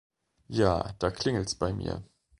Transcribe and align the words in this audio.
Ja, 0.47 0.95
da 0.97 1.11
klingelt's 1.11 1.53
bei 1.53 1.73
mir. 1.73 2.01